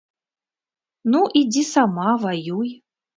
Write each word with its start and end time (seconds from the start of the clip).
Ну, 1.15 1.19
ідзі 1.41 1.63
сама, 1.73 2.09
ваюй. 2.25 2.73